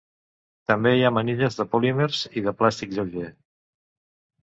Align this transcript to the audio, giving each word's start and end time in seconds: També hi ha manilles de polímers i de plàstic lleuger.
També 0.71 0.93
hi 0.99 1.03
ha 1.05 1.11
manilles 1.17 1.59
de 1.61 1.67
polímers 1.75 2.25
i 2.43 2.47
de 2.49 2.57
plàstic 2.63 2.99
lleuger. 2.99 3.31